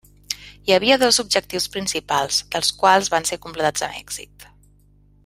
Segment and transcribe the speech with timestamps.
[0.69, 4.49] Hi havia dos objectius principals, dels quals van ser completats amb èxit.